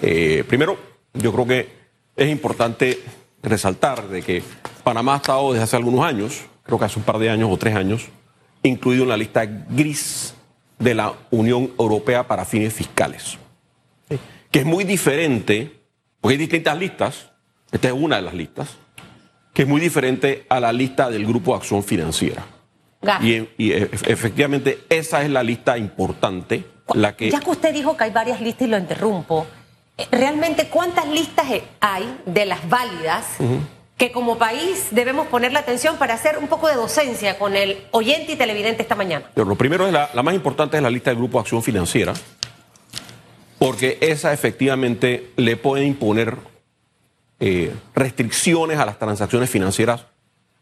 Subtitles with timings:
[0.00, 0.78] Eh, primero,
[1.14, 1.68] yo creo que
[2.16, 3.00] es importante
[3.42, 4.42] resaltar de que
[4.84, 7.56] Panamá ha estado desde hace algunos años, creo que hace un par de años o
[7.56, 8.08] tres años,
[8.62, 10.34] incluido en la lista gris
[10.78, 13.38] de la Unión Europea para fines fiscales,
[14.50, 15.80] que es muy diferente,
[16.20, 17.30] porque hay distintas listas,
[17.70, 18.76] esta es una de las listas,
[19.52, 22.46] que es muy diferente a la lista del Grupo de Acción Financiera.
[23.20, 26.64] Y, y, efectivamente esa es la lista importante,
[26.94, 27.30] la que...
[27.30, 29.46] Ya que usted dijo que hay varias listas y lo interrumpo,
[30.10, 31.46] ¿realmente cuántas listas
[31.80, 33.26] hay de las válidas?
[34.02, 37.86] que como país debemos poner la atención para hacer un poco de docencia con el
[37.92, 39.26] oyente y televidente esta mañana?
[39.32, 41.62] Pero lo primero es la, la más importante es la lista del Grupo de Acción
[41.62, 42.12] Financiera,
[43.60, 46.36] porque esa efectivamente le puede imponer
[47.38, 50.06] eh, restricciones a las transacciones financieras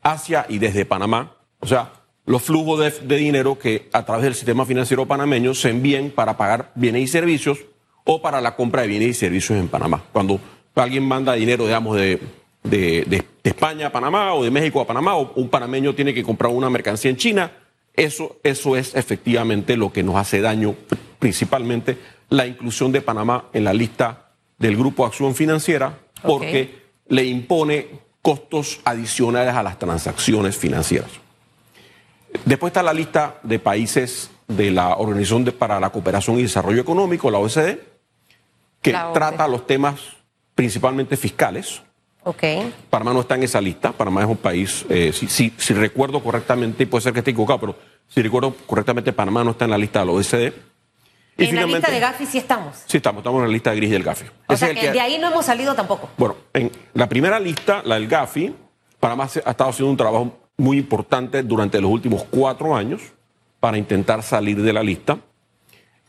[0.03, 1.37] hacia y desde Panamá.
[1.61, 1.93] O sea,
[2.27, 6.37] los flujos de, de, dinero que a través del sistema financiero panameño se envíen para
[6.37, 7.59] pagar bienes y servicios
[8.05, 10.05] o para la compra de bienes y servicios en Panamá.
[10.13, 10.41] Cuando
[10.75, 12.21] alguien manda dinero, digamos, de
[12.63, 16.23] de, de, España a Panamá o de México a Panamá, o un panameño tiene que
[16.23, 17.53] comprar una mercancía en China,
[17.95, 20.75] eso, eso es efectivamente lo que nos hace daño,
[21.19, 26.83] principalmente la inclusión de Panamá en la lista del Grupo Acción Financiera, porque okay.
[27.09, 27.89] le impone
[28.23, 31.11] costos adicionales a las transacciones financieras.
[32.45, 37.31] Después está la lista de países de la Organización para la Cooperación y Desarrollo Económico,
[37.31, 37.79] la OECD,
[38.83, 40.01] que trata los temas
[40.55, 41.83] principalmente fiscales,
[42.23, 42.73] Okay.
[42.91, 43.93] Panamá no está en esa lista.
[43.93, 47.31] Panamá es un país, eh, si, si, si, recuerdo correctamente, y puede ser que esté
[47.31, 47.77] equivocado, pero
[48.09, 50.53] si recuerdo correctamente, Panamá no está en la lista de la OECD.
[51.39, 52.77] Y en la lista de Gafi sí estamos.
[52.85, 54.27] Sí estamos, estamos en la lista gris del Gafi.
[54.49, 56.11] O sea que, que, de ahí no hemos salido tampoco.
[56.19, 58.55] Bueno, en la primera lista, la del Gafi,
[58.99, 63.01] Panamá ha estado haciendo un trabajo muy importante durante los últimos cuatro años
[63.59, 65.19] para intentar salir de la lista.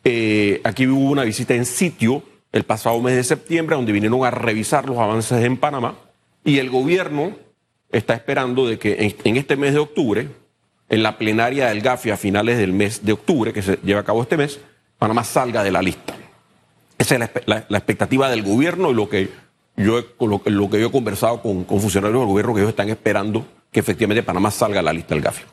[0.04, 4.32] Eh, aquí hubo una visita en sitio el pasado mes de septiembre, donde vinieron a
[4.32, 5.96] revisar los avances en Panamá,
[6.44, 7.36] y el gobierno
[7.92, 10.28] está esperando de que en, este mes de octubre,
[10.90, 14.04] en la plenaria del GAFI a finales del mes de octubre, que se lleva a
[14.04, 14.60] cabo este mes,
[14.98, 16.16] Panamá salga de la lista.
[16.98, 19.30] Esa es la, expectativa del gobierno y lo que
[19.78, 22.70] yo, he, lo, lo, que yo he conversado con, con, funcionarios del gobierno, que ellos
[22.70, 25.44] están esperando que efectivamente Panamá salga de la lista del GAFI.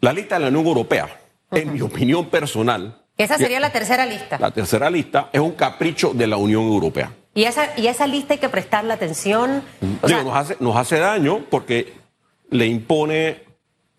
[0.00, 1.08] La lista de la Unión Europea,
[1.50, 4.38] en mi opinión personal, esa sería la tercera lista.
[4.38, 7.12] La tercera lista es un capricho de la Unión Europea.
[7.34, 9.62] ¿Y esa, y esa lista hay que prestarle atención?
[10.02, 11.92] O Digo, sea, nos, hace, nos hace daño porque
[12.50, 13.42] le impone,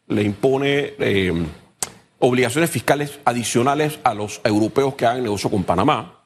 [0.07, 1.33] le impone eh,
[2.19, 6.25] obligaciones fiscales adicionales a los europeos que hagan negocio con Panamá.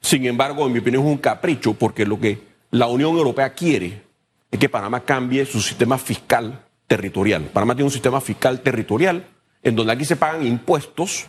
[0.00, 2.40] Sin embargo, en mi opinión es un capricho porque lo que
[2.70, 4.02] la Unión Europea quiere
[4.50, 7.44] es que Panamá cambie su sistema fiscal territorial.
[7.44, 9.26] Panamá tiene un sistema fiscal territorial
[9.62, 11.26] en donde aquí se pagan impuestos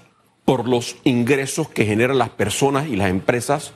[0.49, 3.73] por los ingresos que generan las personas y las empresas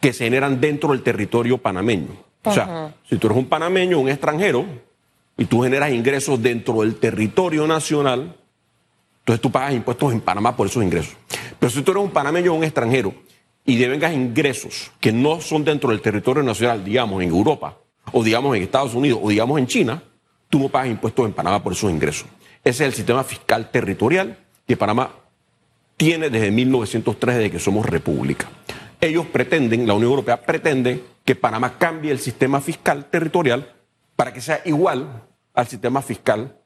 [0.00, 2.08] que se generan dentro del territorio panameño.
[2.08, 2.50] Uh -huh.
[2.50, 4.66] O sea, si tú eres un panameño, un extranjero,
[5.38, 8.34] y tú generas ingresos dentro del territorio nacional,
[9.20, 11.14] entonces tú pagas impuestos en Panamá por esos ingresos.
[11.60, 13.14] Pero si tú eres un panameño o un extranjero
[13.64, 17.78] y devengas ingresos que no son dentro del territorio nacional, digamos en Europa,
[18.10, 20.02] o digamos en Estados Unidos, o digamos en China,
[20.50, 22.26] tú no pagas impuestos en Panamá por esos ingresos.
[22.64, 25.10] Ese es el sistema fiscal territorial que Panamá
[25.96, 28.48] tiene desde 1903, desde que somos república.
[29.00, 33.72] Ellos pretenden, la Unión Europea pretende que Panamá cambie el sistema fiscal territorial
[34.16, 35.22] para que sea igual
[35.54, 36.56] al sistema fiscal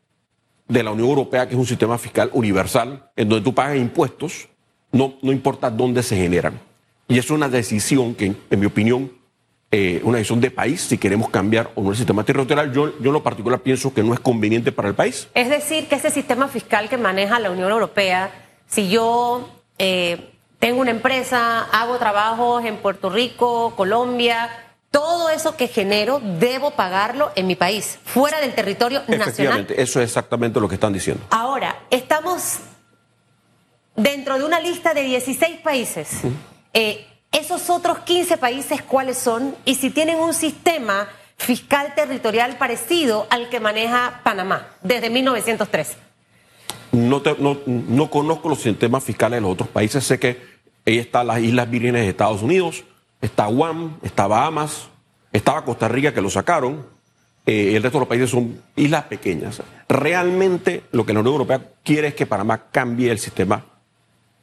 [0.69, 4.49] de la Unión Europea, que es un sistema fiscal universal, en donde tú pagas impuestos,
[4.93, 6.61] no, no importa dónde se generan.
[7.09, 9.13] Y es una decisión que, en mi opinión,
[9.71, 13.07] eh, una decisión de país, si queremos cambiar o no el sistema territorial, yo, yo
[13.11, 15.29] en lo particular pienso que no es conveniente para el país.
[15.35, 18.31] Es decir, que ese sistema fiscal que maneja la Unión Europea,
[18.67, 24.49] si yo eh, tengo una empresa, hago trabajos en Puerto Rico, Colombia,
[24.91, 29.83] todo eso que genero debo pagarlo en mi país, fuera del territorio Efectivamente, nacional.
[29.85, 31.23] eso es exactamente lo que están diciendo.
[31.29, 32.61] Ahora, estamos
[33.97, 36.21] dentro de una lista de 16 países.
[36.23, 36.33] Uh -huh.
[36.73, 39.55] eh, esos otros 15 países, ¿cuáles son?
[39.65, 41.09] Y si tienen un sistema
[41.39, 45.97] fiscal territorial parecido al que maneja Panamá desde 1903.
[46.93, 50.05] No, te, no, no, conozco los sistemas fiscales de los otros países.
[50.05, 50.39] Sé que
[50.87, 52.85] ahí están las Islas Vírgenes de Estados Unidos,
[53.21, 54.89] está Guam, está Bahamas,
[55.33, 56.87] estaba Costa Rica que lo sacaron.
[57.47, 59.63] Eh, el resto de los países son islas pequeñas.
[59.89, 63.65] Realmente lo que la Unión Europea quiere es que Panamá cambie el sistema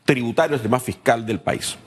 [0.06, 1.78] tributario, el sistema fiscal del país.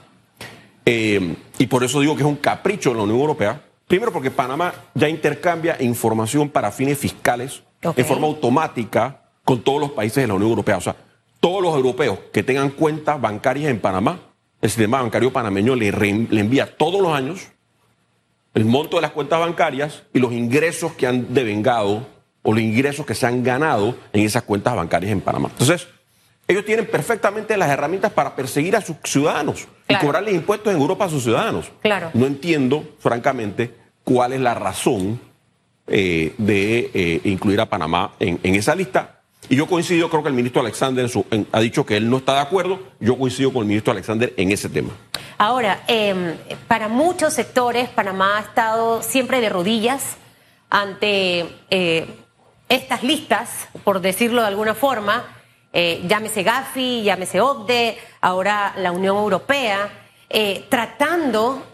[0.91, 3.61] Eh, y por eso digo que es un capricho de la Unión Europea.
[3.87, 8.03] Primero porque Panamá ya intercambia información para fines fiscales okay.
[8.03, 10.79] de forma automática con todos los países de la Unión Europea.
[10.79, 10.97] O sea,
[11.41, 14.19] todos los europeos que tengan cuentas bancarias en Panamá
[14.61, 17.49] el sistema bancario panameño le, le envía todos los años
[18.55, 22.07] el monto de las cuentas bancarias y los ingresos que han devengado
[22.43, 25.51] o los ingresos que se han ganado en esas cuentas bancarias en Panamá.
[25.53, 25.87] Entonces,
[26.49, 31.07] ellos tienen perfectamente las herramientas para perseguir a sus ciudadanos y cobrarles impuestos en Europa
[31.07, 31.71] a sus ciudadanos.
[31.81, 32.11] Claro.
[32.15, 33.75] No entiendo, francamente,
[34.05, 35.21] cuál es la razón
[35.87, 39.23] eh, de eh, incluir a Panamá en, esa lista.
[39.49, 41.09] Y yo coincido, creo que el ministro Alexander
[41.53, 42.81] ha dicho que él no está de acuerdo.
[43.01, 44.91] Yo coincido con el ministro Alexander en ese tema.
[45.39, 46.37] Ahora, em,
[46.67, 50.17] para muchos sectores, Panamá ha estado siempre de rodillas
[50.69, 52.07] ante eh,
[52.69, 55.25] estas listas, por decirlo de alguna forma,
[55.81, 59.89] eh, llámese Gafi, llámese OCDE, ahora la Unión Europea,
[60.29, 61.67] eh, tratando,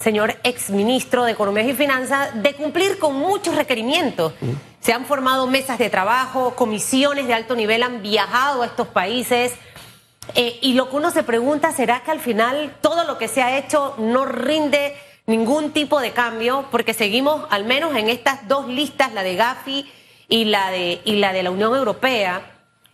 [0.00, 4.32] señor exministro de Economía y Finanzas, de cumplir con muchos requerimientos.
[4.80, 9.52] Se han formado mesas de trabajo, comisiones de alto nivel han viajado a estos países
[10.34, 13.42] eh, y lo que uno se pregunta, ¿será que al final todo lo que se
[13.42, 16.66] ha hecho no rinde ningún tipo de cambio?
[16.70, 19.90] Porque seguimos, al menos en estas dos listas, la de Gafi
[20.28, 22.42] y la de, y la, de la Unión Europea.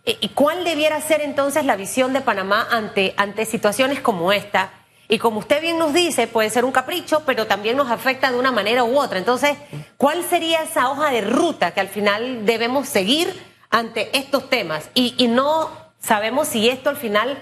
[0.05, 4.71] Eh, ¿Y cuál debiera ser entonces la visión de Panamá ante, ante situaciones como esta?
[5.07, 8.39] Y como usted bien nos dice, puede ser un capricho, pero también nos afecta de
[8.39, 9.19] una manera u otra.
[9.19, 9.57] Entonces,
[9.97, 13.31] ¿cuál sería esa hoja de ruta que al final debemos seguir
[13.69, 14.89] ante estos temas?
[14.93, 15.69] Y, y no
[15.99, 17.37] sabemos si esto al final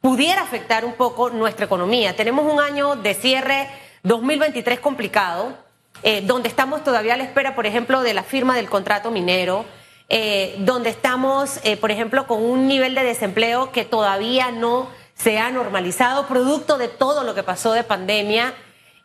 [0.00, 2.14] pudiera afectar un poco nuestra economía.
[2.14, 3.68] Tenemos un año de cierre
[4.02, 5.56] 2023 complicado,
[6.06, 9.64] eh, donde estamos todavía a la espera, por ejemplo, de la firma del contrato minero,
[10.10, 15.38] eh, donde estamos, eh, por ejemplo, con un nivel de desempleo que todavía no se
[15.38, 18.52] ha normalizado, producto de todo lo que pasó de pandemia,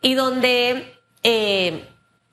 [0.02, 0.94] y donde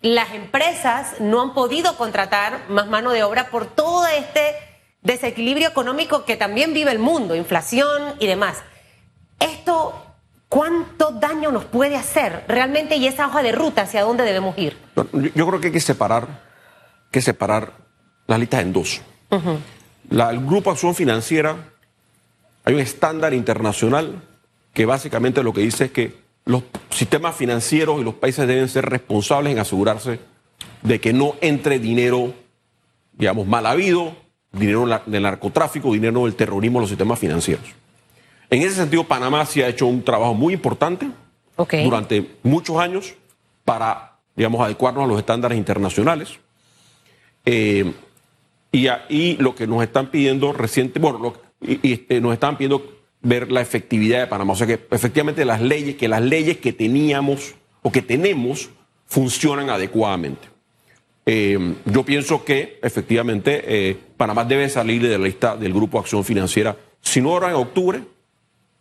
[0.02, 4.54] las empresas no han podido contratar más mano de obra por todo este
[5.02, 8.58] desequilibrio económico que también vive el mundo, inflación y demás.
[9.40, 10.07] Esto,
[10.50, 14.78] ¿cuánto daño nos puede hacer realmente y esa hoja de ruta hacia dónde debemos ir?
[15.36, 16.28] Yo creo que hay que separar,
[17.12, 17.74] que separar
[18.28, 19.02] las listas en dos.
[19.30, 21.56] el Grupo Acción Financiera,
[22.64, 24.22] hay un estándar internacional
[24.74, 26.16] que básicamente lo que dice es que
[26.46, 30.20] los sistemas financieros y los países deben ser responsables en asegurarse
[30.82, 32.34] de que no entre dinero,
[33.14, 34.16] digamos, mal habido,
[34.52, 37.66] dinero del narcotráfico, dinero del terrorismo, los sistemas financieros.
[38.50, 41.10] En ese sentido, Panamá sí ha hecho un trabajo muy importante
[41.84, 43.16] durante muchos años
[43.66, 46.40] para, digamos, adecuarnos a los estándares internacionales.
[47.46, 47.94] Eh,
[48.72, 53.52] y ahí lo que nos están pidiendo reciente, bueno, y, este, nos están pidiendo ver
[53.52, 54.54] la efectividad de Panamá.
[54.54, 58.70] O sea que efectivamente las leyes, que las leyes que teníamos o que tenemos
[59.06, 60.48] funcionan adecuadamente.
[61.26, 66.24] Eh, yo pienso que efectivamente eh, Panamá debe salir de la lista del Grupo Acción
[66.24, 68.02] Financiera, si no ahora en octubre,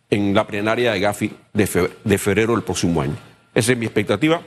[0.09, 3.15] en la plenaria de Gafi de febrero, del próximo año.
[3.53, 4.41] Esa es mi expectativa.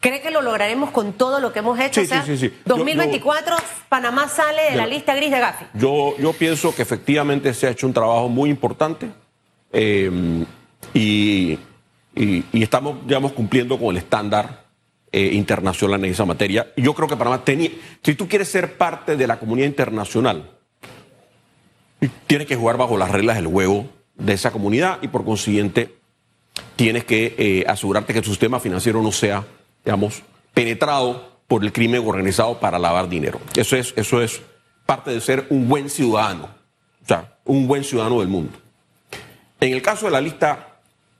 [0.00, 2.00] ¿Cree que lo lograremos con todo lo que hemos hecho?
[2.04, 3.54] Sí, sí, sí, 2024,
[3.88, 5.66] Panamá sale de la lista gris de Gafi.
[5.74, 9.08] Yo, yo pienso que efectivamente se ha hecho un trabajo muy importante
[9.72, 10.44] eh,
[10.92, 11.56] y,
[12.16, 14.64] y, estamos, digamos, cumpliendo con el estándar
[15.12, 16.72] eh, internacional en esa materia.
[16.76, 17.70] Yo creo que Panamá tenía,
[18.02, 20.50] si tú quieres ser parte de la comunidad internacional,
[22.26, 25.96] tienes que jugar bajo las reglas del juego de esa comunidad y por consiguiente
[26.76, 29.44] tienes que eh, asegurarte que tu sistema financiero no sea,
[29.84, 30.22] digamos,
[30.54, 33.40] penetrado por el crimen organizado para lavar dinero.
[33.56, 34.40] Eso es, eso es
[34.86, 36.48] parte de ser un buen ciudadano,
[37.02, 38.58] o sea, un buen ciudadano del mundo.
[39.60, 40.72] En el caso de la lista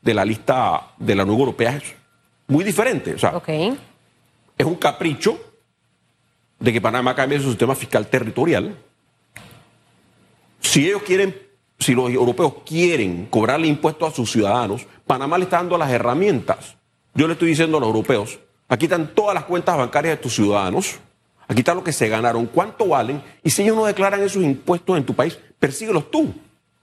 [0.03, 1.81] de la lista de la Unión Europea
[2.49, 3.15] muy diferente.
[3.15, 5.41] O sea, es un capricho
[6.59, 8.77] de que Panamá cambie su sistema fiscal territorial.
[10.61, 11.35] Si ellos quieren,
[11.83, 16.77] si los europeos quieren cobrarle impuestos a sus ciudadanos, Panamá le está dando las herramientas.
[17.15, 20.35] Yo le estoy diciendo a los europeos, aquí están todas las cuentas bancarias de tus
[20.35, 20.99] ciudadanos,
[21.47, 24.97] aquí está lo que se ganaron, cuánto valen, y si ellos no declaran esos impuestos
[24.97, 26.33] en tu país, persíguelos tú.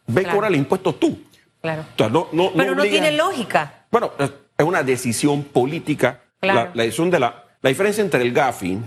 [0.08, 0.38] Ve claro.
[0.38, 1.20] cobra impuestos tú.
[1.62, 1.86] Claro.
[1.96, 3.86] Pero no tiene lógica.
[3.92, 6.22] Bueno, es una decisión política.
[6.42, 8.80] La, decisión de la, la diferencia entre el GAFI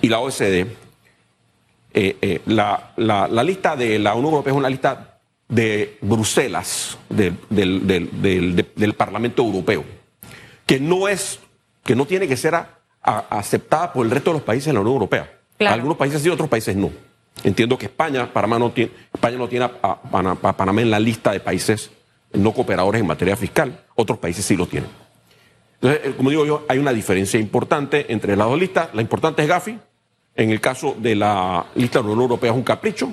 [0.00, 0.66] y la OECD,
[1.96, 5.13] eh, eh, la, la, lista de la Unión Europea es una lista
[5.48, 9.84] de Bruselas, del, del, Parlamento Europeo,
[10.66, 11.40] que no es,
[11.84, 12.54] que no tiene que ser
[13.02, 15.40] aceptada por el resto de los países de la Unión Europea.
[15.60, 16.90] Algunos países sí, otros países no.
[17.42, 21.40] Entiendo que España, Panamá no tiene, España no tiene a Panamá en la lista de
[21.40, 21.90] países
[22.34, 23.84] no cooperadores en materia fiscal.
[23.94, 24.90] Otros países sí lo tienen.
[25.74, 28.88] Entonces, eh, como digo yo, hay una diferencia importante entre las dos listas.
[28.94, 29.78] La importante es Gafi.
[30.36, 33.12] En el caso de la lista de la Unión Europea es un capricho.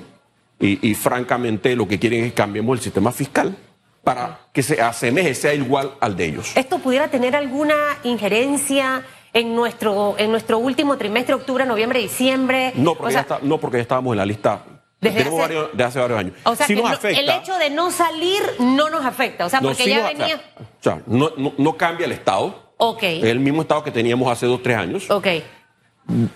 [0.61, 3.57] Y, francamente lo que quieren es que cambiemos el sistema fiscal
[4.03, 6.51] para que se asemeje, sea igual al de ellos.
[6.55, 9.03] ¿Esto pudiera tener alguna injerencia
[9.33, 12.73] en nuestro, en nuestro último trimestre, octubre, noviembre, diciembre?
[12.75, 14.63] No, porque, ya, está, no porque ya estábamos en la lista
[14.99, 16.33] desde hace, varios, de hace varios años.
[16.43, 19.45] O sea, sí que nos no- afecta, el hecho de no salir no nos afecta.
[19.45, 20.41] O sea, no, porque ya nos- o venía.
[20.59, 22.73] O sea, no, no- cambia el Estado.
[22.77, 23.03] Ok.
[23.03, 25.09] Es el mismo Estado que teníamos hace dos, tres años.
[25.09, 25.27] Ok.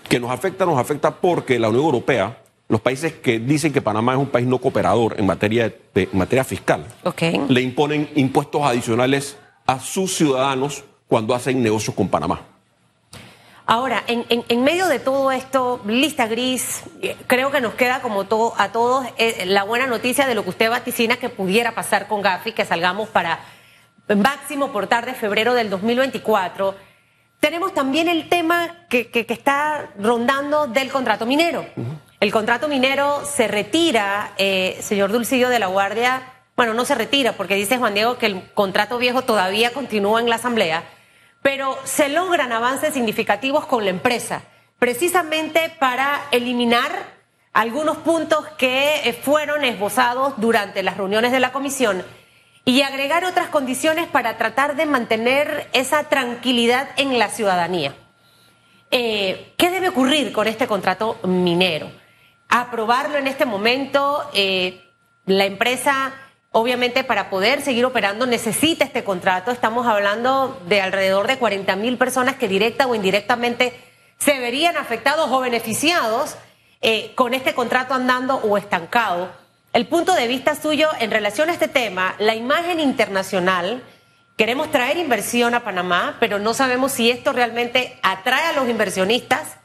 [0.08, 2.38] que nos afecta, nos afecta porque la Unión Europea,
[2.68, 6.18] los países que dicen que Panamá es un país no cooperador en materia, de, en
[6.18, 6.84] materia fiscal,
[7.48, 12.40] le imponen impuestos adicionales a sus ciudadanos cuando hacen negocios con Panamá.
[13.68, 18.00] Ahora, en, en- en medio de todo esto, lista gris, eh, creo que nos queda
[18.00, 21.72] como todo, a todos eh, la buena noticia de lo que usted vaticina que pudiera
[21.74, 23.40] pasar con Gafi, que salgamos para
[24.16, 26.76] máximo por tarde febrero del 2024.
[27.40, 31.66] Tenemos también el tema que, que- que está rondando del contrato minero.
[32.18, 36.22] El contrato minero se retira, eh, señor Dulcillo de la Guardia,
[36.56, 40.30] bueno, no se retira porque dice Juan Diego que el contrato viejo todavía continúa en
[40.30, 40.84] la Asamblea,
[41.42, 44.42] pero se logran avances significativos con la empresa,
[44.78, 46.90] precisamente para eliminar
[47.52, 52.02] algunos puntos que eh, fueron esbozados durante las reuniones de la comisión
[52.64, 57.94] y agregar otras condiciones para tratar de mantener esa tranquilidad en la ciudadanía.
[58.90, 61.90] Eh, ¿Qué debe ocurrir con este contrato minero?
[62.48, 64.82] Aprobarlo en este momento, eh,
[65.26, 66.14] la empresa
[66.52, 69.50] obviamente para poder seguir operando necesita este contrato.
[69.50, 73.78] Estamos hablando de alrededor de 40 mil personas que directa o indirectamente
[74.18, 76.36] se verían afectados o beneficiados
[76.80, 79.30] eh, con este contrato andando o estancado.
[79.74, 83.82] El punto de vista suyo en relación a este tema, la imagen internacional,
[84.38, 89.58] queremos traer inversión a Panamá, pero no sabemos si esto realmente atrae a los inversionistas.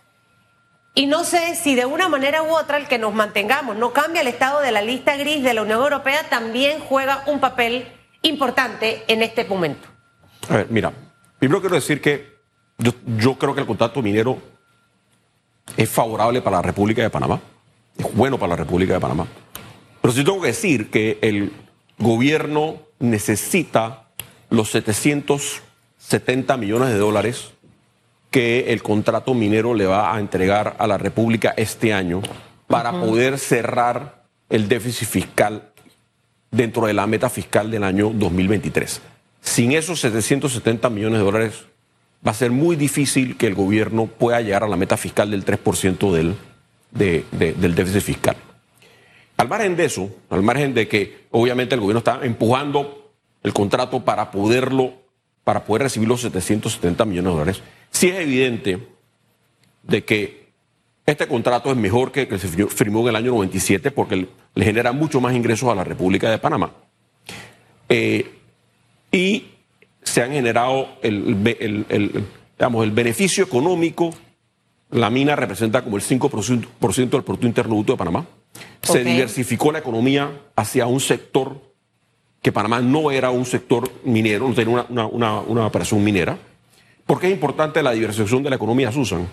[0.93, 4.21] Y no sé si de una manera u otra el que nos mantengamos no cambia
[4.21, 7.87] el estado de la lista gris de la Unión Europea también juega un papel
[8.23, 9.87] importante en este momento.
[10.49, 10.91] A ver, mira,
[11.39, 12.31] primero quiero decir que
[12.77, 14.39] yo, creo que el contrato minero
[15.77, 17.39] es favorable para la República de Panamá,
[17.97, 19.27] es bueno para la República de Panamá.
[20.01, 21.53] Pero sí tengo que decir que el
[21.99, 24.09] gobierno necesita
[24.49, 27.51] los 770 millones de dólares
[28.31, 32.21] que el contrato minero le va a entregar a la República este año
[32.67, 35.69] para poder cerrar el déficit fiscal
[36.49, 39.01] dentro de la meta fiscal del año 2023.
[39.41, 41.65] Sin esos 770 millones de dólares
[42.25, 45.43] va a ser muy difícil que el gobierno pueda llegar a la meta fiscal del
[45.43, 46.35] 3% del,
[46.91, 48.35] de- de- del déficit fiscal.
[49.37, 53.11] Al margen de eso, al margen de que obviamente el gobierno está empujando
[53.43, 54.93] el contrato para poderlo,
[55.43, 58.87] para poder recibir los 770 millones de dólares, sí es evidente
[59.83, 60.49] de que
[61.05, 64.65] este contrato es mejor que el que se firmó- en el año 97 porque le
[64.65, 66.71] genera mucho más ingresos a la República de Panamá.
[67.89, 68.29] Eh,
[69.11, 69.45] y
[70.03, 72.25] se han generado el, be- el- el-
[72.57, 74.11] digamos, el beneficio económico.
[74.91, 78.25] La mina representa como el 5% por ciento del Producto Interno Bruto de Panamá.
[78.81, 81.61] Se diversificó la economía hacia un sector
[82.41, 86.37] que Panamá no era un sector minero, no tenía una, una, una- una operación minera.
[87.05, 89.27] ¿Por qué es importante la diversificación de la economía, Susan?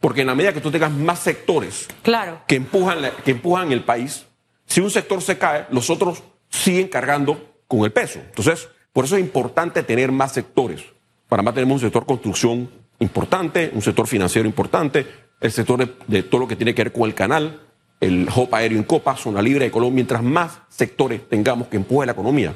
[0.00, 2.40] Porque en la medida que tú tengas más sectores Claro.
[2.46, 4.26] que empujan, la- que empujan el país,
[4.66, 8.18] si un sector se cae, los otros siguen cargando con el peso.
[8.20, 10.82] Entonces, por eso es importante tener más sectores.
[11.28, 15.06] Panamá tenemos un sector construcción importante, un sector financiero importante,
[15.40, 17.60] el sector de, de todo lo que tiene que ver con el canal,
[18.00, 19.94] el hop aéreo en Copa, zona libre de Colombia.
[19.96, 22.54] Mientras más sectores tengamos que empuje la economía,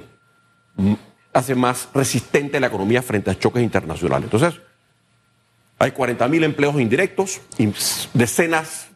[1.33, 4.31] hace más resistente la economía frente a choques internacionales.
[4.33, 4.61] Entonces,
[5.79, 7.73] hay 40 mil empleos indirectos y
[8.15, 8.89] decenas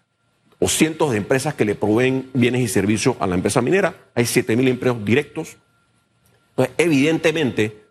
[0.59, 3.95] o cientos de empresas que le proveen bienes y servicios a la empresa minera.
[4.15, 5.57] Hay 7 mil empleos directos.
[6.51, 7.83] Entonces, evidentemente,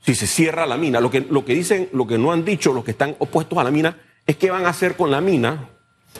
[0.00, 2.72] si se cierra la mina, lo que, lo que dicen, lo que no han dicho
[2.72, 5.70] los que están opuestos a la mina, es qué van a hacer con la mina,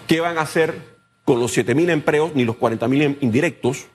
[0.07, 3.87] qué van a hacer con los 7 mil empleos ni los 40 mil indirectos.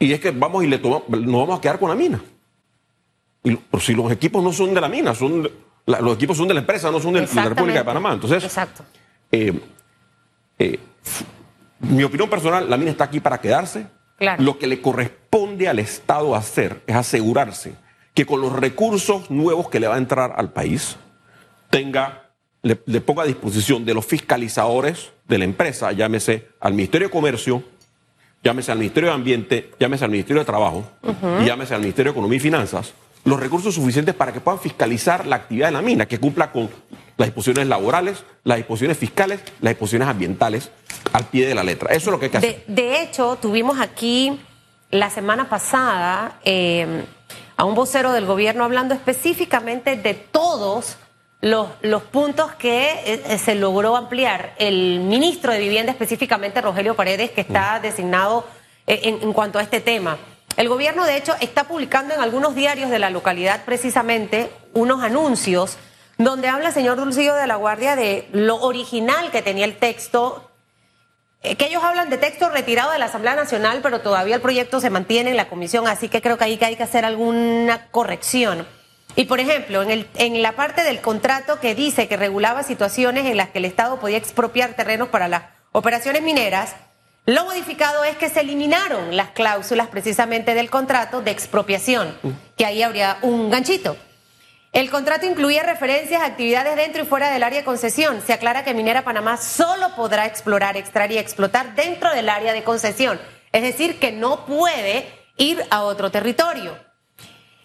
[0.00, 2.20] Y es que vamos y le tomamos, nos vamos a quedar con la mina.
[3.44, 5.52] Y, pero si los equipos no son de la mina, son de-
[5.86, 7.84] la- los equipos son de la empresa, no son de, la República de.
[7.84, 8.12] Panamá.
[8.14, 8.82] Entonces, Exacto.
[9.30, 9.60] eh,
[10.58, 10.78] eh,
[11.80, 13.86] mi opinión personal, la mina está aquí para quedarse.
[14.18, 14.42] Claro.
[14.42, 17.74] Lo que le corresponde al Estado hacer es asegurarse
[18.12, 20.96] que con los recursos nuevos que le va a entrar al país,
[21.70, 22.30] tenga,
[22.62, 27.12] le, le ponga a disposición de los fiscalizadores de la empresa, llámese al Ministerio de
[27.12, 27.62] Comercio,
[28.42, 30.84] llámese al Ministerio de Ambiente, llámese al Ministerio de Trabajo,
[31.40, 32.92] y llámese al Ministerio de Economía y Finanzas,
[33.24, 36.70] los recursos suficientes para que puedan fiscalizar la actividad de la mina, que cumpla con
[37.16, 40.70] las disposiciones laborales, las disposiciones fiscales, las disposiciones ambientales
[41.12, 41.90] al pie de la letra.
[41.94, 42.64] Eso es lo que hay que hacer.
[42.66, 44.40] De, de hecho, tuvimos aquí
[44.90, 47.04] la semana pasada eh,
[47.56, 50.96] a un vocero del gobierno hablando específicamente de todos
[51.40, 54.54] los, los puntos que eh, se logró ampliar.
[54.58, 57.82] El ministro de Vivienda, específicamente Rogelio Paredes, que está Mm.
[57.82, 58.46] designado
[58.86, 60.18] eh, en, en cuanto a este tema.
[60.56, 65.78] El gobierno, de hecho, está publicando en algunos diarios de la localidad precisamente unos anuncios
[66.18, 70.50] donde habla el señor Dulcillo de la Guardia de lo original que tenía el texto,
[71.42, 74.80] eh, que ellos hablan de texto retirado de la Asamblea Nacional, pero todavía el proyecto
[74.80, 77.86] se mantiene en la comisión, así que creo que ahí que hay que hacer alguna
[77.90, 78.66] corrección.
[79.16, 83.26] Y por ejemplo, en, el, en la parte del contrato que dice que regulaba situaciones
[83.26, 86.74] en las que el Estado podía expropiar terrenos para las operaciones mineras,
[87.26, 92.16] lo modificado es que se eliminaron las cláusulas precisamente del contrato de expropiación,
[92.56, 93.96] que ahí habría un ganchito.
[94.72, 98.22] El contrato incluía referencias a actividades dentro y fuera del área de concesión.
[98.24, 102.62] Se aclara que Minera Panamá solo podrá explorar, extraer y explotar dentro del área de
[102.62, 103.20] concesión.
[103.52, 106.78] Es decir, que no puede ir a otro territorio.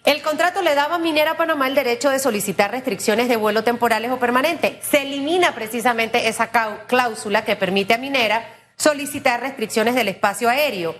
[0.06, 4.12] El contrato le daba a Minera Panamá el derecho de solicitar restricciones de vuelo temporales
[4.12, 4.76] o permanentes.
[4.88, 6.48] Se elimina precisamente esa
[6.86, 10.94] cláusula que permite a Minera solicitar restricciones del espacio aéreo.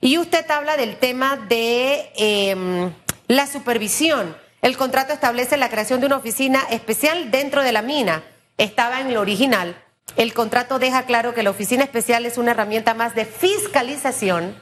[0.00, 2.90] Y usted habla del tema de eh,
[3.26, 4.36] la supervisión.
[4.62, 8.22] El contrato establece la creación de una oficina especial dentro de la mina.
[8.58, 9.74] Estaba en lo original.
[10.16, 14.54] El contrato deja claro que la oficina especial es una herramienta más de fiscalización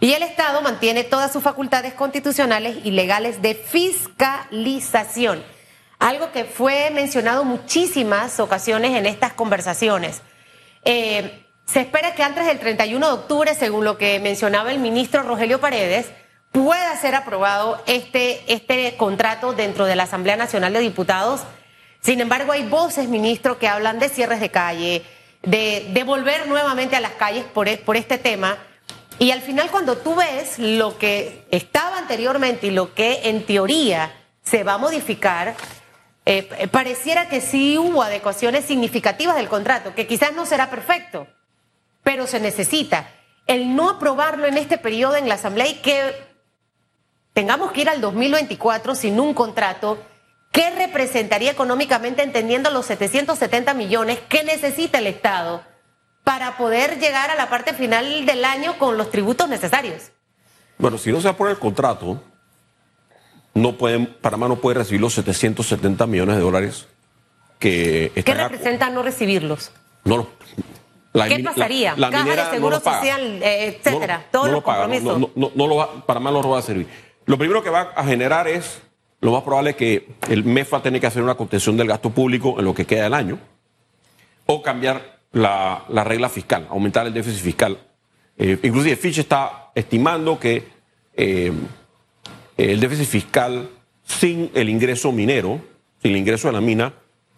[0.00, 5.42] y el Estado mantiene todas sus facultades constitucionales y legales de fiscalización.
[5.98, 10.20] Algo que fue mencionado muchísimas ocasiones en estas conversaciones.
[10.84, 15.22] Eh, se espera que antes del 31 de octubre, según lo que mencionaba el ministro
[15.22, 16.06] Rogelio Paredes,
[16.50, 21.42] pueda ser aprobado este, este contrato dentro de la Asamblea Nacional de Diputados.
[22.00, 25.02] Sin embargo, hay voces, ministro, que hablan de cierres de calle,
[25.42, 28.58] de, volver nuevamente a las calles por, e- por este tema.
[29.18, 34.12] Y al final, cuando tú ves lo que estaba anteriormente y lo que en teoría
[34.42, 35.54] se va a modificar,
[36.24, 41.26] eh, pareciera que sí hubo adecuaciones significativas del contrato, que quizás no será perfecto,
[42.02, 43.10] pero se necesita.
[43.46, 46.14] El no aprobarlo en este periodo en la Asamblea y que
[47.32, 49.98] tengamos que ir al 2024 sin un contrato,
[50.52, 55.71] ¿qué representaría económicamente entendiendo los 770 millones que necesita el Estado
[56.24, 60.10] para poder llegar a la parte final del año con los tributos necesarios?
[60.78, 62.22] Bueno, si no se aprueba el contrato,
[63.54, 66.86] no pueden, Panamá no puede recibir los 770 millones de dólares
[67.58, 69.70] que ¿Qué representa no recibirlos?
[70.04, 70.30] No lo-
[71.12, 71.94] la ¿Qué min- la- pasaría?
[71.96, 72.98] La, Caja de minera no Seguro paga.
[73.00, 75.18] Social, eh, etcétera, No lo- todos no los lo paga, no- compromisos.
[75.20, 76.88] No, no, no lo va, Panamá no lo va a servir.
[77.26, 78.80] Lo primero que va a generar es,
[79.20, 81.86] lo más probable es que el MEF va a tener que hacer una contención del
[81.88, 83.38] gasto público en lo que queda del año
[84.46, 87.78] o cambiar la, la regla fiscal, aumentar el déficit fiscal.
[88.36, 90.64] Eh, inclusive Fitch está estimando que
[91.14, 91.52] eh,
[92.56, 93.68] el déficit fiscal
[94.04, 95.60] sin el ingreso minero,
[96.00, 96.92] sin el ingreso de la mina,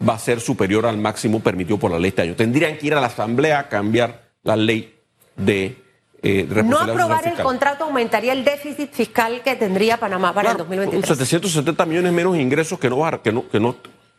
[0.07, 2.35] va a ser superior al máximo permitido por la ley este año.
[2.35, 4.95] Tendrían que ir a la Asamblea a cambiar la ley
[5.35, 5.77] de
[6.21, 10.69] eh, No aprobar el contrato aumentaría el déficit fiscal que tendría Panamá para Claro, el
[10.69, 11.17] 2023.
[11.17, 13.75] 770 millones menos ingresos que no, que no, que no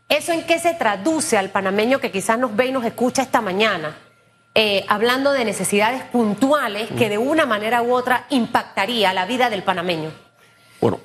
[0.08, 3.40] ¿Eso en qué se traduce al panameño que quizás nos ve y nos escucha esta
[3.40, 3.96] mañana?
[4.54, 9.62] Eh, hablando de necesidades puntuales que de una manera u otra impactaría la vida del
[9.62, 10.10] panameño.
[10.80, 11.00] Bueno,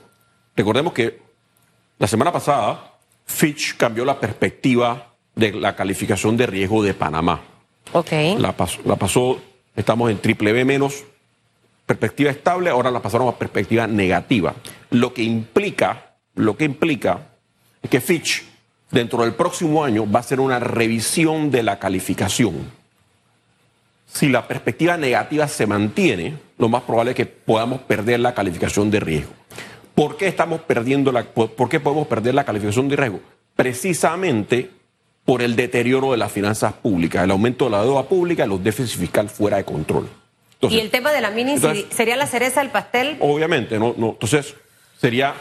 [0.55, 1.19] recordemos que
[1.97, 2.93] la semana pasada
[3.25, 7.41] Fitch cambió la perspectiva de la calificación de riesgo de Panamá.
[7.91, 8.11] Ok.
[8.37, 9.41] La pasó, la pasó
[9.75, 11.03] estamos en triple B menos,
[11.85, 14.53] perspectiva estable, ahora la pasaron a perspectiva negativa.
[14.91, 17.27] Lo que implica, lo que implica
[17.81, 18.50] es que Fitch
[18.91, 22.71] dentro del próximo año va a hacer una revisión de la calificación.
[24.07, 28.91] Si la perspectiva negativa se mantiene, lo más probable es que podamos perder la calificación
[28.91, 29.31] de riesgo.
[29.95, 33.19] ¿Por qué estamos perdiendo la, por, por qué podemos perder la calificación de riesgo?
[33.55, 34.69] Precisamente
[35.23, 38.63] por el deterioro de las finanzas públicas, el aumento de la deuda pública y los
[38.63, 40.09] déficits fiscal fuera de control.
[40.53, 43.17] Entonces, y el tema de la mini entonces- sería la cereza del pastel.
[43.19, 44.09] Obviamente, no, no.
[44.09, 44.55] Entonces,
[44.99, 45.33] sería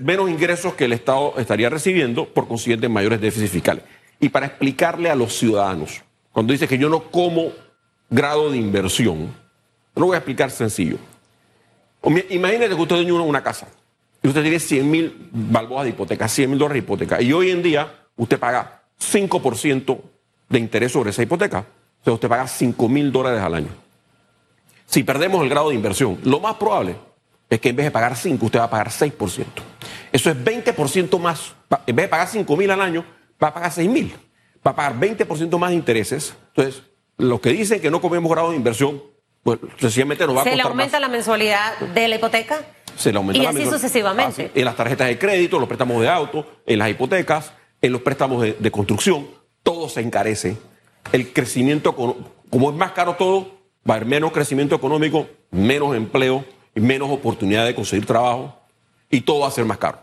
[0.00, 3.84] menos ingresos que el Estado estaría recibiendo, por consiguiente, mayores déficits fiscales.
[4.20, 7.52] Y para explicarle a los ciudadanos, cuando dice que yo no como
[8.10, 9.34] grado de inversión,
[9.94, 10.96] lo voy a explicar sencillo.
[12.30, 13.68] Imagínese que usted tiene una, casa
[14.22, 17.50] y usted tiene 100 mil balboas de hipoteca, 100 mil dólares de hipoteca, y hoy
[17.50, 20.00] en día usted paga 5%
[20.48, 21.66] de interés sobre esa hipoteca.
[22.04, 23.68] O usted paga 5 mil dólares al año.
[24.86, 26.96] Si perdemos el grado de inversión, lo más probable
[27.50, 29.44] es que en vez de pagar 5, usted va a pagar 6%.
[30.12, 31.54] Eso es 20% más.
[31.86, 33.04] En vez de pagar 5 mil al año,
[33.42, 34.14] va a pagar 6 mil.
[34.66, 36.34] Va a pagar 20% más de intereses.
[36.48, 36.82] Entonces,
[37.16, 39.02] los que dicen que no comemos grado de inversión
[39.42, 41.00] pues sencillamente nos va a ¿Se costar le aumenta más.
[41.00, 42.60] la mensualidad de la hipoteca?
[42.96, 43.80] Se le aumenta Y la así mensualidad.
[43.80, 44.42] sucesivamente.
[44.46, 48.02] Así, en las tarjetas de crédito, los préstamos de auto, en las hipotecas, en los
[48.02, 49.28] préstamos de, de construcción,
[49.62, 50.56] todo se encarece.
[51.12, 53.58] El crecimiento, como es más caro todo,
[53.88, 56.44] va a haber menos crecimiento económico, menos empleo,
[56.80, 58.58] menos oportunidad de conseguir trabajo
[59.10, 59.98] y todo va a ser más caro.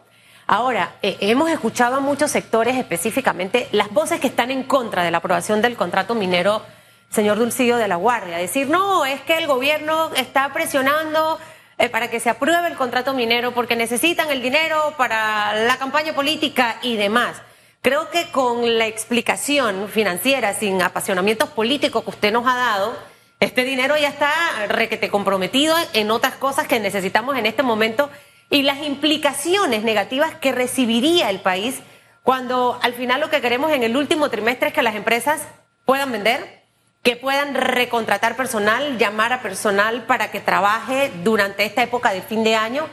[0.47, 5.09] Ahora, eh, hemos escuchado a muchos sectores, específicamente las voces que están en contra de
[5.09, 6.61] la aprobación del contrato minero,
[7.09, 11.39] señor Dulcillo de la Guardia, decir, no, es que el gobierno está presionando
[11.77, 16.13] eh, para que se apruebe el contrato minero porque necesitan el dinero para la campaña
[16.13, 17.41] política y demás.
[17.81, 22.95] Creo que con la explicación financiera, sin apasionamientos políticos que usted nos ha dado,
[23.39, 24.31] este dinero ya está
[24.67, 28.09] requete comprometido en otras cosas que necesitamos en este momento
[28.49, 31.81] y las implicaciones negativas que recibiría el país
[32.23, 35.41] cuando al final lo que queremos en el último trimestre es que las empresas
[35.85, 36.63] puedan vender,
[37.03, 42.43] que puedan recontratar personal, llamar a personal para que trabaje durante esta época de fin
[42.43, 42.87] de año,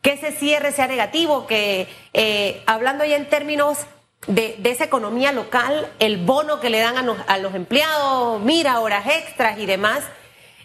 [0.00, 3.78] que ese cierre sea negativo, que eh, hablando ya en términos
[4.26, 8.40] de, de esa economía local, el bono que le dan a, nos- a los empleados,
[8.40, 10.02] mira, horas extras y demás,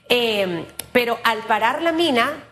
[0.09, 2.43] eh, pero al parar la mina,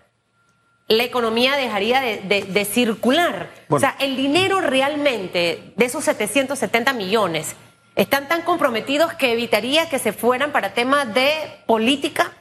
[0.87, 3.49] la economía dejaría de, de- de circular.
[3.69, 3.77] Bueno.
[3.77, 7.55] O sea, el dinero realmente de esos 770 millones
[7.95, 11.31] están tan comprometidos que evitaría que se fueran para temas de
[11.65, 12.33] política.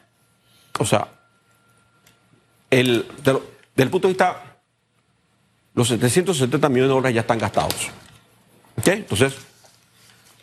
[0.79, 1.09] O sea,
[2.71, 3.43] el, de lo-
[3.75, 4.43] desde el punto de vista,
[5.75, 7.91] los 770 millones de dólares ya están gastados.
[8.79, 8.89] ¿Ok?
[8.89, 9.35] Entonces,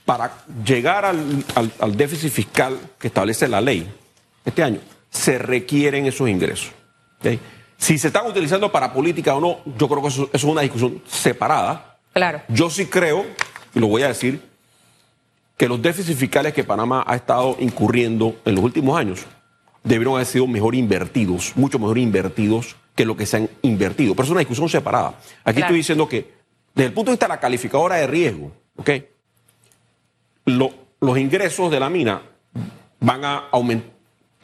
[0.05, 3.89] para llegar al, al- al déficit fiscal que establece la ley
[4.45, 6.71] este año, se requieren esos ingresos.
[7.19, 7.39] ¿Ok?
[7.77, 10.61] Si se están utilizando para política o no, yo creo que eso, eso es una
[10.61, 11.97] discusión separada.
[12.13, 12.41] Claro.
[12.49, 13.25] Yo sí creo,
[13.73, 14.41] y lo voy a decir,
[15.57, 19.21] que los déficits fiscales que Panamá ha estado incurriendo en los últimos años
[19.83, 24.13] debieron haber sido mejor invertidos, mucho mejor invertidos que lo que se han invertido.
[24.13, 25.09] Pero es una discusión separada.
[25.43, 25.59] Aquí Claro.
[25.67, 26.33] estoy diciendo que,
[26.75, 28.89] desde el punto de vista de la calificadora de riesgo, ¿ok?
[30.45, 32.21] Lo- los ingresos de la mina
[32.99, 33.89] van a aumentar.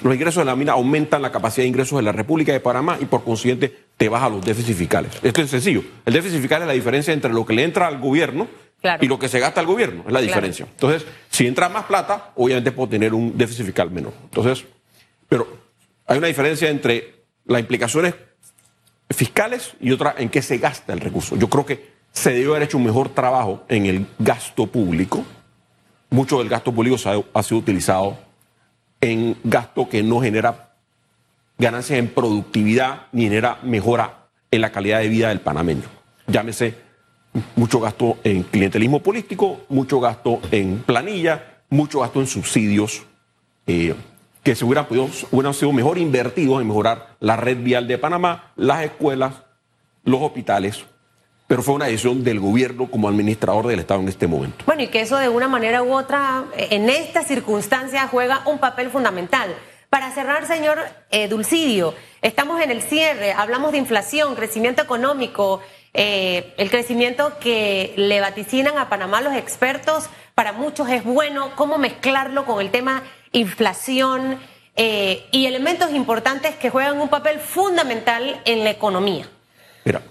[0.03, 2.97] Los ingresos de la mina aumentan la capacidad de ingresos de la República de Panamá
[3.01, 5.11] y por consiguiente te baja los déficits fiscales.
[5.23, 5.83] Esto es sencillo.
[6.05, 8.47] El déficit fiscal es la diferencia entre lo que le entra al gobierno
[8.79, 9.03] Claro.
[9.03, 10.03] y lo que se gasta al gobierno.
[10.05, 10.67] Es la diferencia.
[10.69, 14.13] Entonces, si entra más plata, obviamente puedo tener un déficit fiscal menor.
[14.25, 14.65] Entonces,
[15.27, 15.47] pero
[16.05, 18.13] hay una diferencia entre las implicaciones
[19.09, 21.35] fiscales y otra en qué se gasta el recurso.
[21.37, 25.23] Yo creo que se debió haber hecho un mejor trabajo en el gasto público.
[26.09, 26.95] Mucho del gasto público
[27.33, 28.17] ha, sido utilizado
[29.01, 30.73] en gasto que no genera
[31.57, 35.83] ganancias en productividad ni genera mejora en la calidad de vida del panameño.
[36.27, 36.75] Llámese
[37.55, 43.03] mucho gasto en clientelismo político, mucho gasto en planilla, mucho gasto en subsidios
[43.67, 43.95] eh,
[44.43, 49.33] que se hubieran sido mejor invertidos en mejorar la red vial de Panamá, las escuelas,
[50.05, 50.85] los hospitales,
[51.47, 54.65] pero fue una decisión del gobierno como administrador del Estado en este momento.
[54.65, 58.89] Bueno, y que eso de una manera u otra, en esta circunstancia, juega un papel
[58.89, 59.55] fundamental.
[59.89, 60.79] Para cerrar, señor
[61.11, 65.61] eh, Dulcidio, estamos en el cierre, hablamos de inflación, crecimiento económico,
[65.93, 71.77] eh, el crecimiento que le vaticinan a Panamá los expertos, para muchos es bueno, cómo
[71.77, 74.37] mezclarlo con el tema inflación
[74.75, 79.27] eh, y elementos importantes que juegan un papel fundamental en la economía.
[79.85, 80.01] Mira,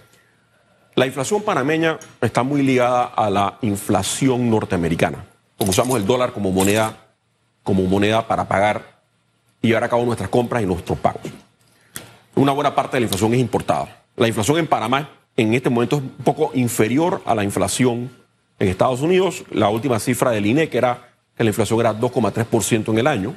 [0.97, 5.27] la inflación panameña está muy ligada a la inflación norteamericana,
[5.59, 6.97] porque usamos el dólar como moneda,
[7.63, 9.03] como moneda para pagar
[9.61, 11.21] y llevar a cabo nuestras compras y nuestros pagos.
[12.35, 14.05] Una buena parte de la inflación es importada.
[14.17, 18.11] La inflación en Panamá en este momento es un poco inferior a la inflación
[18.59, 19.45] en Estados Unidos.
[19.51, 23.35] La última cifra del INE, que era que la inflación era 2,3% en el año.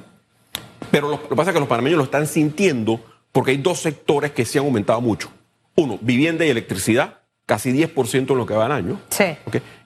[0.91, 4.31] Pero lo, que pasa es que los panameños lo están sintiendo porque hay dos sectores
[4.31, 5.29] que se han aumentado mucho.
[5.75, 7.18] Uno, vivienda y electricidad,
[7.49, 9.01] casi 10% en lo que va al año.
[9.09, 9.25] Sí.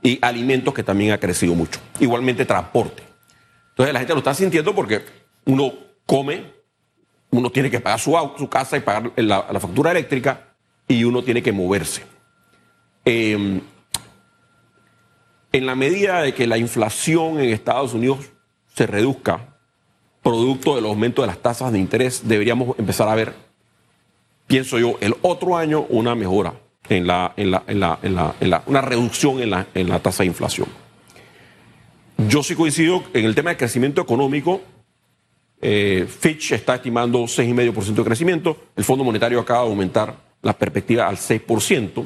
[0.02, 1.80] Y alimentos, que también ha crecido mucho.
[2.02, 3.04] Igualmente transporte.
[3.70, 5.02] Entonces la gente lo está sintiendo porque
[5.46, 5.72] uno
[6.06, 6.52] come,
[7.30, 10.56] uno tiene que pagar su auto, su casa y pagar la, la factura eléctrica
[10.90, 12.04] y uno tiene que moverse.
[13.06, 13.62] Eh,
[15.54, 18.26] en la medida de que la inflación en Estados Unidos
[18.76, 19.56] se reduzca,
[20.22, 23.34] producto del aumento de las tasas de interés, deberíamos empezar a ver,
[24.48, 26.56] pienso yo, el otro año una mejora
[26.90, 30.24] en la, en la, en la, en la, una reducción en la, en la tasa
[30.24, 30.68] de inflación.
[32.28, 34.62] Yo sí coincido en el tema del crecimiento económico.
[35.62, 38.58] eh, Fitch está estimando 6,5% de crecimiento.
[38.76, 42.06] El Fondo Monetario acaba de aumentar la perspectiva al 6%.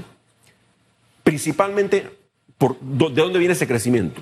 [1.24, 2.10] Principalmente,
[2.58, 4.22] por, ¿de dónde viene ese crecimiento?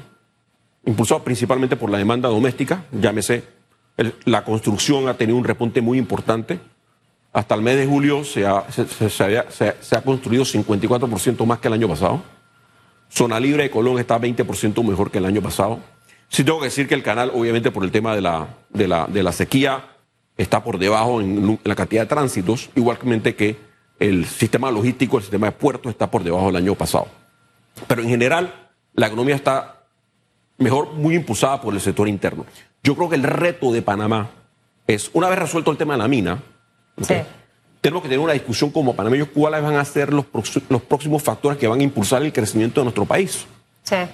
[0.85, 3.43] Impulsado principalmente por la demanda doméstica, llámese
[4.25, 6.59] la construcción ha tenido un repunte muy importante.
[7.35, 8.63] Hasta el mes de julio se ha,
[10.05, 12.23] construido 54% más que el año pasado.
[13.09, 15.81] Zona Libre de Colón está 20% mejor que el año pasado.
[16.29, 19.05] Sí tengo que decir que el canal, obviamente por el tema de la, de la,
[19.07, 19.83] de la sequía,
[20.37, 23.57] está por debajo en la cantidad de tránsitos, igualmente que
[23.99, 27.07] el sistema logístico, el sistema de puertos está por debajo del año pasado.
[27.85, 29.83] Pero en general, la economía está
[30.57, 32.45] mejor, muy impulsada por el sector interno.
[32.81, 34.29] Yo creo que el reto de Panamá
[34.87, 36.41] es, una vez resuelto el tema de la mina,
[37.81, 40.25] tenemos que tener una discusión como panameños cuáles van a ser los,
[40.69, 43.45] los próximos factores que van a impulsar el crecimiento de nuestro país.
[43.83, 43.95] Sí.
[43.95, 44.09] Eh,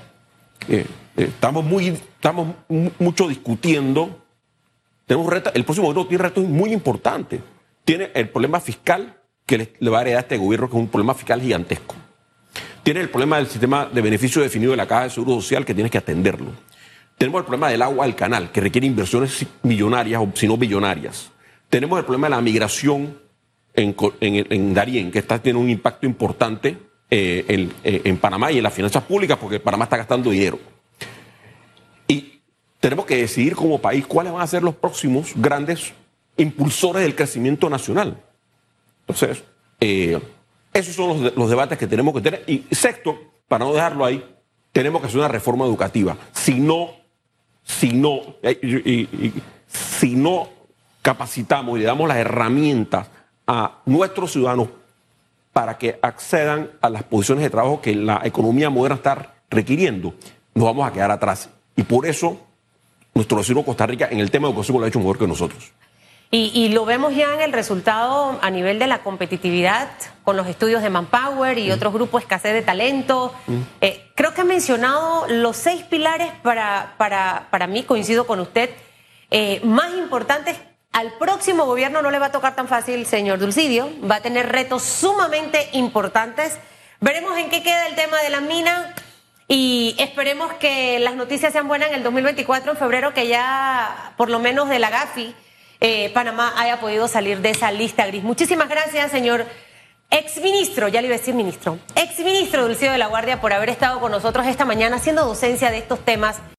[0.67, 2.55] eh, estamos, muy, estamos
[2.99, 4.23] mucho discutiendo.
[5.05, 7.41] Tenemos el próximo gobierno tiene retos muy importantes.
[7.83, 10.87] Tiene el problema fiscal que le, va a heredar a este gobierno, que es un
[10.87, 11.95] problema fiscal gigantesco.
[12.83, 15.73] Tiene el problema del sistema de beneficio definido de la Caja de Seguro Social, que
[15.73, 16.51] tienes que atenderlo.
[17.17, 21.31] Tenemos el problema del agua al canal, que requiere inversiones millonarias o si no billonarias.
[21.71, 23.17] Tenemos el problema de la migración
[23.73, 26.77] en, en, Darien, que está teniendo un impacto importante
[27.09, 30.59] eh, eh, en, Panamá y en las finanzas públicas, porque Panamá está gastando dinero.
[32.09, 32.41] Y
[32.81, 35.93] tenemos que decidir como país cuáles van a ser los próximos grandes
[36.35, 38.21] impulsores del crecimiento nacional.
[39.07, 39.41] Entonces,
[39.79, 40.19] eh,
[40.73, 42.43] esos son los, debates que tenemos que tener.
[42.47, 44.21] Y sexto, para no dejarlo ahí,
[44.73, 46.17] tenemos que hacer una reforma educativa.
[46.33, 46.89] Si no,
[47.63, 48.35] si no,
[49.67, 50.60] si no
[51.01, 53.07] capacitamos y le damos las herramientas
[53.47, 54.69] a nuestros ciudadanos
[55.53, 60.13] para que accedan a las posiciones de trabajo que la economía moderna está requiriendo,
[60.53, 61.49] nos vamos a quedar atrás.
[61.75, 62.39] Y por eso
[63.13, 65.71] nuestro vecino Costa Rica en el tema de educación lo ha hecho mejor que nosotros.
[66.33, 69.89] Y, lo vemos ya en el resultado a nivel de la competitividad
[70.23, 71.73] con los estudios de Manpower y mm.
[71.73, 73.33] otros grupos escasez de talento.
[73.47, 73.59] Mm.
[73.81, 78.69] Eh, creo que ha mencionado los seis pilares para, para, para mí, coincido con usted,
[79.29, 80.55] eh, más importantes.
[80.91, 83.89] Al próximo gobierno no le va a tocar tan fácil, señor Dulcidio.
[84.09, 86.57] Va a tener retos sumamente importantes.
[86.99, 88.93] Veremos en qué queda el tema de la mina
[89.47, 94.29] y esperemos que las noticias sean buenas en el 2024, en febrero, que ya por
[94.29, 95.33] lo menos de la GAFI
[95.79, 98.23] eh, Panamá haya podido salir de esa lista gris.
[98.23, 99.45] Muchísimas gracias, señor
[100.11, 104.01] exministro, ya le iba a decir ministro, exministro Dulcido de la Guardia por haber estado
[104.01, 106.41] con nosotros esta mañana haciendo docencia de estos temas.